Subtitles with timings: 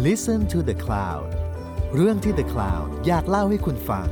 [0.00, 1.28] Listen to the Cloud
[1.94, 4.06] เรื่องที่ The Cloud อยากเล่าให้คุณฟัง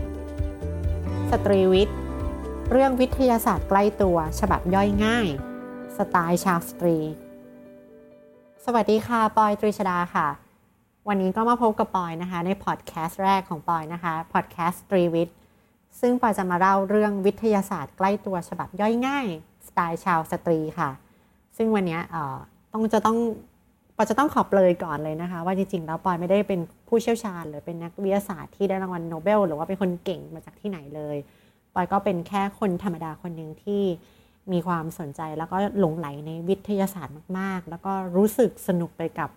[1.32, 1.96] สตรีวิทย์
[2.70, 5.28] เรื่องวิทยาศาสตร์ใกล้ตัว ฉบับย่อยง่าย
[5.96, 6.96] สไตล์ชาวสตรี
[8.64, 10.28] สวัสดีค่ะ ปอยตรีชดาค่ะ
[11.08, 15.36] วันนี้ก็มาพบกับปอยนะคะ ในพอดแคสต์แรกของปอยนะคะ พอดแคสต์สตรีวิทย์
[16.00, 19.26] ซึ่งปอยจะมาเล่าเรื่องวิทยาศาสตร์ใกล้ตัว ฉบับย่อยง่าย
[19.66, 20.90] สไตล์ชาวสตรีค่ะ
[21.56, 21.98] ซึ่งวันนี้
[22.72, 23.18] ต้องจะต้อง
[24.00, 31.16] อยจะต้องขอบเลยก่อนเลยนะคะ ว่าจริงๆ แล้วปอยไม่ได้เป็นผู้เชี่ยวชาญ หรือเป็นนักวิทยาศาสตร์ที่ได้รางวัลโนเบล หรือว่าเป็นคนเก่งมาจากที่ไหนเลย
[31.74, 33.82] ปอยก็เป็นแค่คนธรรมดาคนหนึ่งที่
[34.52, 39.30] มีความสนใจแล้วก็หลงไหลในวิทยาศาสตร์มาก ๆ แล้วก็รู้สึกสนุกไปกับ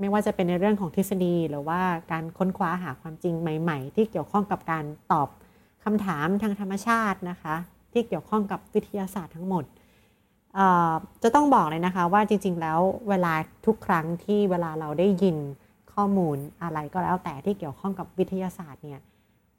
[0.00, 1.80] ไม่ว่าจะเป็นในเรื่องของทฤษฎี หรือว่า
[2.12, 5.28] การค้นคว้าหาความจริงใหม่ ๆ ที่เกี่ยวข้องกับการตอบ
[5.84, 7.54] คำถามทางธรรมชาตินะคะ
[7.92, 9.64] ที่เกี่ยวข้องกับวิทยาศาสตร์ทั้งหมด
[11.22, 13.32] จะต้องบอกเลยนะคะว่าจริง ๆ แล้วเวลา
[13.66, 15.36] ทุกครั้งที่เวลาเราได้ยิน
[15.92, 19.00] ข้อมูลอะไรก็แล้วแต่ที่เกี่ยวข้องกับวิทยาศาสตร์เนี่ย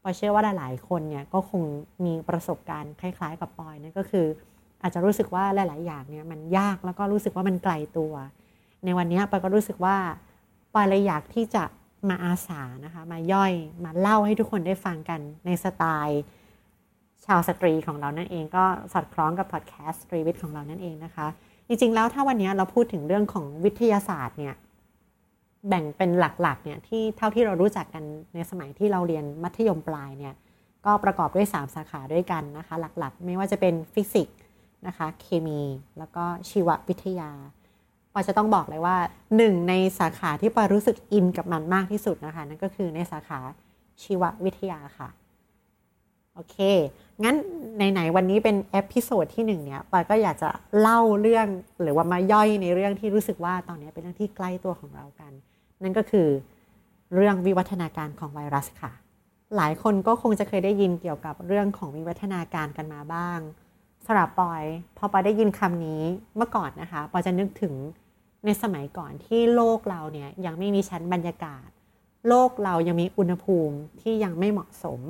[0.04, 1.62] ปอยเชื่อว่าหลายๆคนเนี่ยก็คง
[2.06, 4.26] มีประสบการณ์คล้าย ๆ กับปอยนั่นก็คือ
[4.82, 8.14] อาจจะรู้สึกว่าหลาย ๆ อย่างเนี่ยมันยากแล้วก็รู้สึกว่ามันไกลตัว
[8.86, 9.98] ในวันนี้ปอยก็รู้สึกว่า
[10.74, 11.64] ปอยเลยอยากที่จะ
[12.10, 16.22] มาอาสานะคะมาย่อยมาเล่าให้ทุกคนได้ฟังกันในสไตล์
[17.26, 21.28] ชาวสตรีของเรานั่นเองก็สอดคล้องกับพอดแคสต์สตรีวิทย์ของเรานั่นเองนะคะ
[21.68, 24.56] จริงๆแล้วถ้าวันนี้เราพูดถึงเรื่องของวิทยาศาสตร์เนี่ย
[25.70, 30.34] แบ่งเป็นหลักๆเนี่ยที่เท่าที่เรารู้จักกันในสมัยที่เราเรียนมัธยมปลายเนี่ย
[30.86, 34.38] ก็ประกอบด้วย 3 สาขาด้วยกันนะคะ หลักๆ ไม่ว่าจะเป็นฟิสิกส์
[34.88, 35.62] นะคะเคมี
[35.98, 37.32] แล้วก็ชีววิทยา
[38.14, 38.98] ปอยจะต้องบอกเลยว่า
[39.38, 43.40] หนึ่งในสาขาที่ปอรู้สึกอินกับมันมากที่สุดนะคะนั่นก็คือในสาขา
[44.04, 45.10] ชีววิทยาค่ะ
[46.38, 46.58] โอเค
[47.24, 47.36] งั้น
[47.92, 50.50] ไหนๆวันนี้เป็น episode ที่หนึ่งเนี่ยปอยก็อยากจะ
[50.80, 51.48] เล่าเรื่อง
[51.82, 55.32] หรือว่ามาย่อยในเรื่องที่รู้สึกว่าตอนนี้เป็นเรื่องที่ใกล้ตัวของเรากัน
[55.84, 56.28] นั่นก็คือ
[57.16, 58.92] เรื่องวิวัฒนาการของไวรัสค่ะ
[59.56, 63.40] หลายคนก็คงจะเคยได้ยินเกี่ยวกับเรื่องของวิวัฒนาการกันมาบ้าง
[64.06, 64.64] สำหรับปอย
[64.98, 66.02] พอปอยได้ยินคำนี้
[66.36, 67.74] เมื่อก่อนนะคะปอยจะนึกถึง
[68.46, 71.68] ในสมัยก่อนที่โลกเราเนี่ยยังไม่มีชั้นบรรยากาศ
[72.28, 75.02] โลกเรายังมีอุณหภูมิที่ยังไม่เหมาะสม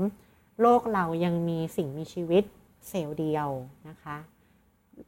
[0.62, 2.44] โลกเรายังมีสิ่งมีชีวิต
[2.90, 3.48] เซลล์เดียว
[3.88, 4.18] นะคะ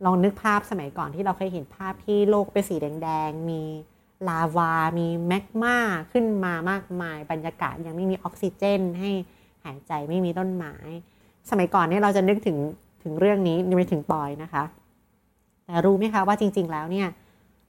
[0.06, 3.64] ลองนึกภาพสมัยก่อนที่เราเคยเห็นภาพที่โลกเป็นสีแดง ๆ มี
[4.28, 5.78] ลาวา มีแมกมา
[6.12, 9.12] ขึ้นมามากมาย บรรยากาศยังไม่มีออกซิเจน ให้
[9.64, 10.76] หายใจไม่มีต้นไม้
[11.50, 12.58] สมัยก่อนเนี่ยเราจะนึกถึง
[13.04, 14.64] ถึงเรื่องนี้ไม่ถึงปอยนะคะ
[15.66, 17.08] แต่รู้ไหมคะว่าจริง ๆ แล้วเนี่ย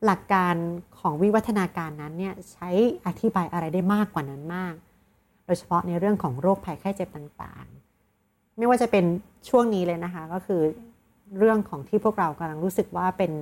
[0.04, 0.54] หลักการ
[1.00, 2.68] ของวิวัฒนาการนั้นเนี่ยใช้
[3.06, 4.74] อธิบายอะไรได้มากกว่านั้นมาก
[5.50, 9.04] ดยเฉพาะในเรื่องของโรคภัยไข้เจ็บต่างๆ ไม่ว่าจะเป็น
[9.48, 10.62] ช่วงนี้เลยนะคะ ก็คือ
[11.38, 13.32] เรื่องของที่พวกเรากำลังรู้สึกว่าเป็น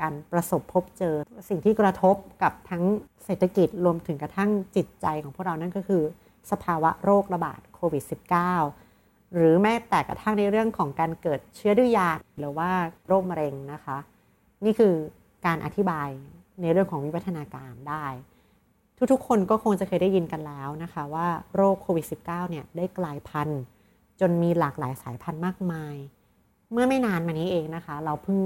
[0.00, 1.14] การประสบพบเจอ
[1.48, 2.82] สิ่งที่กระทบกับทั้ง
[3.24, 6.02] เศรษฐกิจรวมถึงกระทั่งจิตใจของพวกเรานั่นก็คือ
[6.50, 8.04] สภาวะโรคระบาดโควิด
[8.68, 12.70] -19 หรือแม้แต่กระทั่งในเรื่องของการเกิดเชื้อดื้อยาหรือว่า
[13.06, 13.96] โรคมะเร็งนะคะ
[14.64, 14.94] นี่คือ
[15.46, 16.08] การอธิบาย
[16.62, 18.06] ในเรื่องของวิวัฒนาการได้
[19.12, 23.60] ทุกๆ คนก็คงจะเคยได้ยินกันแล้วนะคะว่าโรคโควิด -19 เนี่ยได้กลายพันธุ์
[24.20, 25.96] จนมีหลากหลายสายพันธุ์มากมาย
[26.72, 28.38] เมื่อไม่นานมานี้เองนะคะ เราเพิ่ง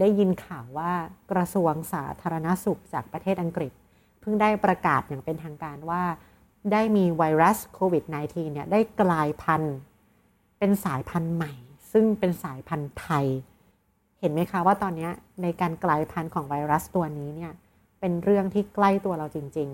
[0.00, 0.92] ได้ยินข่าวว่า
[1.30, 3.72] กระทรวงสาธารณสุขจากประเทศอังกฤษ
[4.20, 6.02] เพิ่งได้ประกาศอย่างเป็นทางการว่า
[6.72, 9.76] ได้มีไวรัสโควิด -19 เนี่ยได้กลายพันธุ์
[10.58, 11.52] เป็นสายพันธุ์ใหม่
[11.92, 13.26] ซึ่งเป็นสายพันธุ์ไทย
[14.20, 15.08] เห็นไหมคะว่าตอนนี้
[15.42, 17.52] ในการกลายพันธุ์ของไวรัสตัวนี้เนี่ย
[18.02, 19.68] เป็นเรื่องที่ใกล้ตัวเราจริง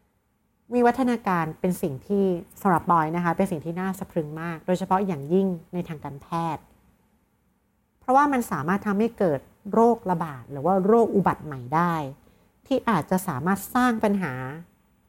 [0.00, 2.24] ๆ วิวัฒนาการเป็นสิ่งที่
[2.62, 6.62] สำหรับบอยนะคะเป็นสิ่งที่น่าสะพรึงมาก โดยเฉพาะอย่างยิ่งในทางการแพทย์
[8.00, 9.40] เพราะว่ามันสามารถทำให้เกิด
[9.72, 11.94] โรคระบาดหรือว่าโรคอุบัติใหม่ได้
[12.66, 14.32] ที่อาจจะสามารถสร้างปัญหา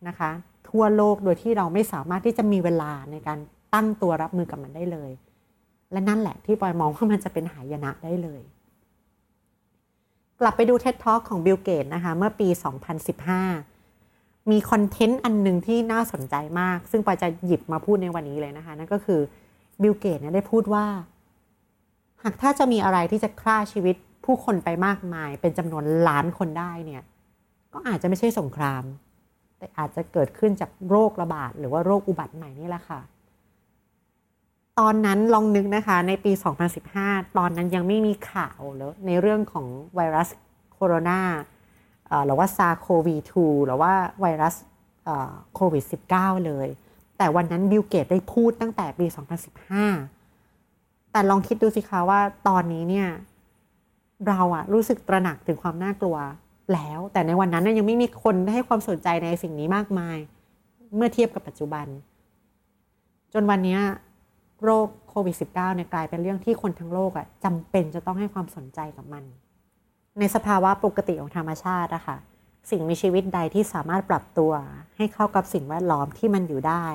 [0.07, 0.31] นะคะ
[0.69, 3.39] ทั่วโลกโดยที่เราไม่สามารถที่จะมีเวลาในการ
[3.73, 5.11] ตั้งตัวรับมือกับมันได้เลย
[5.91, 8.41] และนั่นแหละที่ปอยมองว่ามันจะเป็นหายนะได้เลย
[10.41, 12.47] กลับไปดู TED Talk ของบิลเกตส์นะคะเมื่อปี
[13.69, 19.21] 2015 มี content อันหนึ่งที่น่าสนใจมาก ซึ่งปอยจะหยิบมาพูดในวันนี้เลยนะคะนั่นก็คือ
[19.81, 20.85] บิลเกตส์เนี่ยได้พูดว่า
[22.23, 23.95] หากถ้าจะมีอะไรที่จะฆ่าชีวิต
[24.25, 27.03] ผู้คนไปมากมาย เป็นจำนวนล้านคนได้เนี่ย
[27.73, 28.83] ก็อาจจะไม่ใช่สงคราม
[29.57, 33.01] แต่อาจจะเกิดขึ้นจากโรคระบาด หรือว่าโรคอุบัติใหม่นี่แหละค่ะ
[34.81, 36.31] ตอนนั้นลองนึกนะคะในปี
[36.83, 40.29] 2015 ตอนนั้นยังไม่มีข่าวแล้วในเรื่องของไวรัส
[40.73, 41.19] โคโรนา
[42.25, 44.55] หรือว่า SARS-CoV-2หรือว่าไวรัส
[45.55, 45.83] โควิด
[46.15, 46.67] -19 เลย
[47.17, 49.05] แต่วันนั้นบิลเกตได้พูดตั้งแต่ปี
[50.29, 53.07] 2015 แต่ลองคิดดูสิคะว่าตอนนี้เนี่ย
[54.27, 56.17] เราอะรู้สึกตระหนักถึงความน่ากลัว
[56.73, 60.17] แล้ว แต่ในวันนั้นยังไม่มีคนให้ความสนใจในสิ่งนี้มากมาย
[60.95, 61.85] เมื่อเทียบกับปัจจุบัน
[63.33, 63.79] จนวันนี้
[64.63, 69.23] โรคโควิด -19 เนี่ยกลายเป็นเรื่องที่คนทั้งโลกอะจำเป็นจะต้องให้ความสนใจกับมัน
[70.19, 72.17] ในสภาวะปกติของธรรมชาติอะค่ะ
[72.69, 74.51] สิ่งมีชีวิตใดที่สามารถปรับตัว
[74.97, 76.85] ให้เข้ากับสิ่งแวดล้อมที่มันอยู่ได้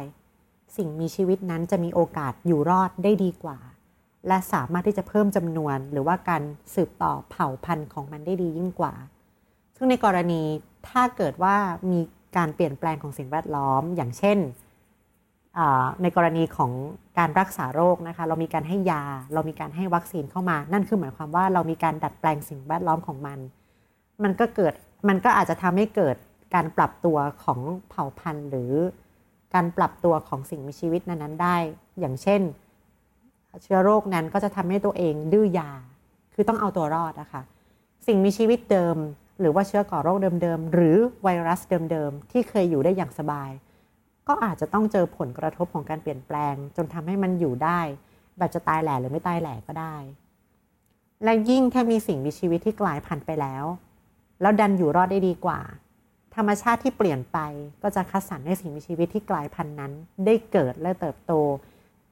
[0.76, 3.58] สิ่งมีชีวิตนั้นจะมีโอกาสอยู่รอดได้ดีกว่า
[4.26, 6.42] และสามารถที่จะเพิ่มจำนวน หรือว่าการ
[6.74, 8.94] สืบต่อเผ่าพันธุ์ของมันได้ดียิ่งกว่า
[9.76, 10.42] ซึ่งในกรณี
[10.88, 11.56] ถ้าเกิดว่า
[11.90, 12.00] มี
[12.36, 14.38] การเปลี่ยนแปลงของสิ่งแวดล้อม อย่างเช่น
[16.02, 16.72] ในกรณีของ
[17.18, 19.02] การรักษาโรคนะคะ เรามีการให้ยา
[19.34, 23.38] เรามีการให้วัคซีนเข้ามา นั่นคือหมายความว่าเรามีการดัดแปลงสิ่งแวดล้อมของมัน
[24.22, 24.72] มันก็เกิด
[25.08, 26.16] มันก็อาจจะทำให้เกิด
[26.54, 28.72] การปรับตัวของเผ่าพันธุ์ หรือ
[29.54, 31.56] การปรับตัวของสิ่งมีชีวิตนั้นๆได้
[32.00, 32.40] อย่างเช่น
[33.62, 35.70] เชื้อโรคนั้นก็จะทำให้ตัวเองดื้อยา
[36.34, 37.42] คือต้องเอาตัวรอดนะคะ
[38.06, 38.96] สิ่งมีชีวิตเดิม
[39.40, 41.60] หรือว่าเชื้อก่อโรคเดิมๆหรือไวรัส
[41.90, 43.50] เดิมๆที่เคยอยู่ได้อย่างสบาย
[44.28, 47.80] ก็อาจจะต้องเจอผลกระทบของการเปลี่ยนแปลง จนทำให้มันอยู่ได้
[48.38, 49.96] แบบจะตายแหล่หรือไม่ตายแหล่ก็ได้
[51.24, 53.64] และยิ่งถ้ามีสิ่งมีชีวิตที่กลายพันธุ์ไปแล้ว
[54.40, 55.60] แล้วดันอยู่รอดได้ดีกว่า
[56.36, 57.38] ธรรมชาติที่เปลี่ยนไป
[57.82, 59.92] ก็จะคัดสรรให้สิ่งมีชีวิตที่กลายพันธุ์นั้น
[60.24, 61.32] ได้เกิดและเติบโต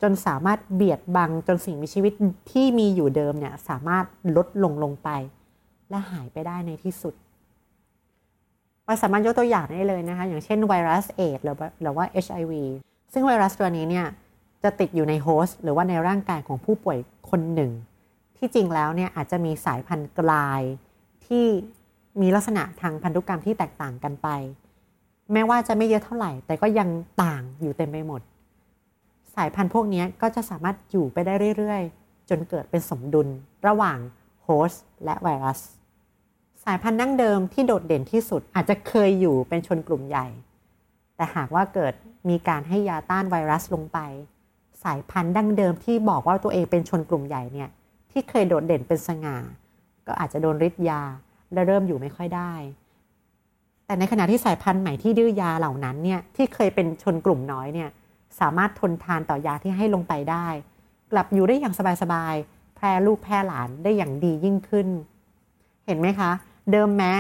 [0.03, 2.13] จนสามารถเบียดบังจนสิ่งมีชีวิต
[2.51, 4.05] ที่มีอยู่เดิมเนี่ยสามารถ
[4.37, 5.09] ลดลงลงไป
[5.91, 7.15] และหายไปได้ในที่สุด
[8.95, 12.53] เราสามารถยกตัวอย่างได้เลยนะคะ อย่างเช่นไวรัสเอดหรือหรือว่า HIV
[13.13, 14.07] ซึ่งไวรัสตัวนี้เนี่ย
[14.63, 16.99] จะติดอยู่ใน host หรือว่าในร่างกายของผู้ป่วย
[17.31, 17.73] คนหนึ่ง
[18.39, 20.63] ที่จริงแล้วเนี่ยอาจจะมีสายพันธุ์กลาย
[21.27, 21.47] ที่
[22.21, 24.29] มีลักษณะทางพันธุกรรมที่แตกต่างกันไป
[25.33, 26.89] แม้ว่าจะไม่เยอะเท่าไหร่ แต่ก็ยัง
[27.23, 28.21] ต่างอยู่เต็มไปหมด
[29.37, 33.29] สายพันธุ์พวกนี้ก็จะสามารถอยู่ไปได้เรื่อย ๆ จนเกิดเป็นสมดุล
[33.67, 33.99] ระหว่าง
[34.45, 35.61] host และไวรัส
[36.65, 40.27] สายพันธุ์ดั้งเดิมที่โดดเด่นที่สุดอาจจะเคยอยู่เป็นชนกลุ่มใหญ่
[41.17, 41.95] แต่หากว่าเกิด
[42.29, 43.99] มีการให้ยาต้านไวรัสลงไป
[44.85, 47.69] สายพันธุ์ดั้งเดิมที่บอกว่าตัวเองเป็นชนกลุ่มใหญ่เนี่ย
[48.11, 49.37] ที่เคยโดดเด่นเป็นสง่า
[50.07, 51.01] ก็อาจจะโดนฤทธิ์ยา
[51.53, 52.53] และเริ่มอยู่ไม่ค่อยได้
[53.87, 57.91] แต่ในขณะที่สายพันธุ์ใหม่ที่ดื้อยาเหล่านั้นเนี่ยที่เคยเป็นชนกลุ่มน้อยเนี่ย
[58.41, 60.47] สามารถทนทานต่อยาที่ให้ลงไปได้
[61.13, 64.89] กลับอยู่ได้อย่างสบายๆแพร่ลูกแพร่หลานได้อย่างดียิ่งขึ้น
[65.87, 66.31] เห็นไหมคะ
[66.71, 67.15] เดิมแม้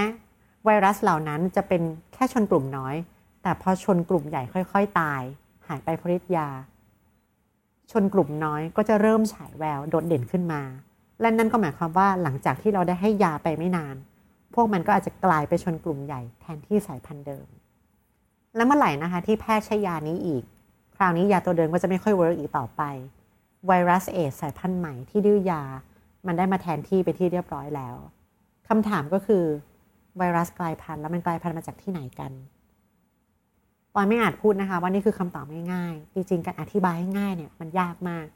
[0.64, 1.82] ไวรัสเหล่านั้นจะเป็น
[2.12, 2.94] แค่ชนกลุ่มน้อย
[3.42, 5.22] แต่พอชนกลุ่มใหญ่ค่อยๆ ตาย
[5.66, 6.48] หายไปเพราะฤทธิ์ยา
[7.90, 10.62] ชนกลุ่มน้อยก็จะเริ่มฉายแววโดดเด่นขึ้นมา
[11.20, 13.96] และนั่นก็หมายความว่าหลังจากที่เราได้ให้ยาไปไม่นาน
[14.54, 17.46] พวกมันก็อาจจะกลายไปชนกลุ่มใหญ่แทนที่สายพันธุ์เดิม
[18.56, 20.42] แล้วเมื่อไหร่นะคะที่แพทย์ใช้ยานี้อีก
[20.96, 22.82] คราวนี้ยาตัวเดิมก็จะไม่ค่อยเวิร์กอีกต่อไป
[23.66, 25.62] ไวรัสเอสสายพันธุ์ใหม่ที่ดื้อยา
[26.26, 27.96] มันได้มาแทนที่ไปที่เรียบร้อยแล้ว
[28.68, 29.44] คำถามก็คือ
[30.18, 32.32] ไวรัสกลายพันธุ์แล้วมันกลายพันธุ์มาจากที่ไหนกัน
[33.94, 38.26] ปอยไม่อาจพูดนะคะ ว่านี่คือคำตอบง่ายๆ จริงๆ การอธิบายให้ง่ายเนี่ยมันยากมาก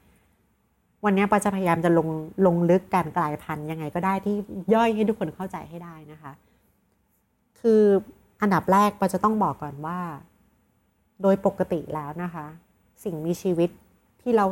[1.04, 2.08] วันนี้ปาจะพยายามจะลง
[2.46, 4.36] ลงลึกการกลายพันธุ์ยังไงก็ได้ที่
[4.74, 6.32] ย่อยให้ทุกคนเข้าใจให้ได้นะคะ
[7.60, 7.82] คือ
[8.40, 9.98] อันดับแรกปาจะต้องบอกก่อนว่า
[11.22, 12.46] โดยปกติแล้วนะคะ
[13.04, 13.70] สิ่งมีชีวิต
[14.22, 14.46] ที่เรา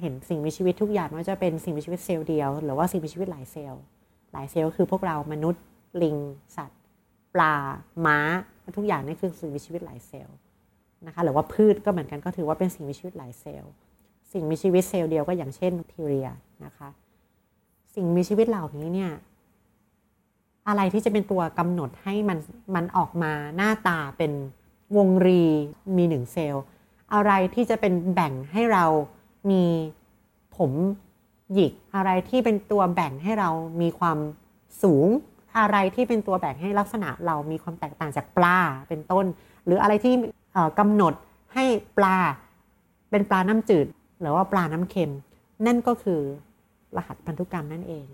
[0.00, 3.82] เห็นสิ่งมีชีวิตทุกอย่างไม่ว่าจะเป็นสิ่งมีชีวิตเซลล์เดียว หรือว่าสิ่งมีชีวิตหลายเซลล์
[4.32, 5.64] หลายเซลล์คือพวกเรามนุษย์
[6.02, 6.16] ลิง
[6.56, 6.80] สัตว์
[7.34, 7.54] ปลา
[8.06, 8.18] ม้า
[8.76, 10.36] ทุกอย่างนี่คือสิ่งมีชีวิตหลายเซลล์
[11.06, 13.72] นะคะหรือว่าพืชก็เหมือนกันก็ถือว่าเป็นสิ่งมีชีวิตหลายเซลล์
[14.32, 16.28] สิ่งมีชีวิตเซลล์เดียวก็อย่างเช่นทีเรีย
[16.64, 16.88] นะคะ
[17.94, 19.10] สิ่งมีชีวิตเหล่านี้เนี่ย
[20.68, 22.38] อะไรที่จะเป็นตัวกำหนดให้มัน
[22.74, 24.32] มันออกมาหน้าตาเป็น
[24.96, 25.42] วงรี
[25.96, 26.64] มีหนึ่งเซลล์
[27.14, 28.84] อะไรที่จะเป็นแบ่งให้เรา
[29.50, 29.62] มี
[30.56, 30.70] ผม
[31.54, 33.50] หยิกอะไรที่เป็นตัวแบ่งให้เรา
[33.82, 34.18] มีความ
[34.82, 35.06] สูง
[35.58, 39.26] อะไรที่เป็นตัวแบ่งให้ลักษณะเรามีความแตกต่างจากปลาเป็นต้น
[39.64, 40.14] หรืออะไรที่
[40.78, 41.14] กำหนด
[41.54, 41.64] ให้
[41.98, 42.16] ปลา
[43.10, 43.86] เป็นปลาน้ำจืด
[44.20, 45.12] หรือว่าปลาน้ำเค็ม
[45.66, 46.20] นั่นก็คือ
[46.96, 48.06] รหัสพันธุกรรมนั่นเอง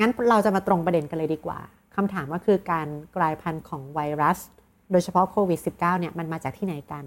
[0.00, 1.58] งั้นเราจะมาตรงประเด็นกันเลยดีกว่า
[1.96, 4.38] คำถามก็คือการกลายพันธุ์ของไวรัส
[4.90, 7.04] โดยเฉพาะโควิด -19 เนี่ยมันมาจากที่ไหนกัน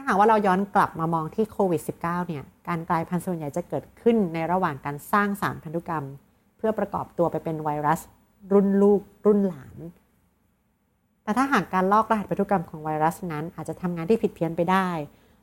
[0.00, 6.04] ถ้าหากว่าเราย้อนกลับมามองที่โควิด -19 เนี่ย การกลายพันธุ์ส่วนใหญ่จะเกิดขึ้นในระหว่างการสร้างสารพันธุกรรม
[6.56, 8.00] เพื่อประกอบตัวไปเป็นไวรัส
[8.52, 9.76] รุ่นลูก รุ่นหลาน
[11.22, 14.88] แต่ถ้าหากการลอกรหัสพันธุกรรมของไวรัสนั้น อาจจะทำงานที่ผิดเพี้ยนไปได้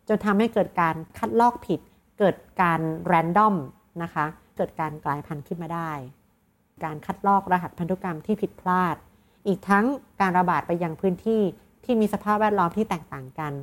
[0.07, 1.79] จนทำให้เกิดการคัดลอกผิด
[2.19, 3.55] เกิดการแรนดอม
[4.03, 4.25] นะคะ
[4.57, 5.91] เกิดการกลายพันธุ์ขึ้นมาได้
[6.83, 8.95] การคัดลอกรหัสพันธุกรรมที่ผิดพลาด
[9.47, 9.85] อีกทั้ง
[10.21, 11.41] การระบาดไปยังพื้นที่
[11.83, 13.53] ที่มีสภาพแวดล้อมที่แตกต่างกัน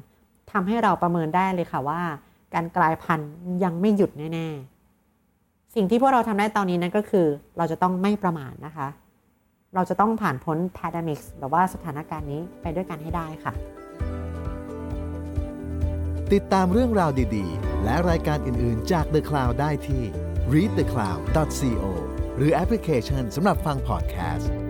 [0.53, 2.03] ทำให้เราประเมินได้เลยค่ะว่า
[2.55, 3.31] การกลายพันธุ์
[3.65, 7.27] ยังไม่หยุดแน่ๆ สิ่งที่พวกเราทำได้ตอนนี้นั่นก็คือ
[7.59, 8.89] เราจะต้องไม่ประมาทนะคะ
[9.75, 13.53] เราจะต้องผ่านพ้น pandemic หรือว่าสถานการณ์นี้ไปด้วยกันให้ได้ค่ะ
[16.33, 20.03] ติดตามเรื่องราวดีๆ และรายการอื่นๆจาก The Cloud ได้ที่
[20.53, 21.85] readthecloud.co
[22.37, 24.64] หรือแอปพลิเคชันสำหรับฟังพอดแคสต์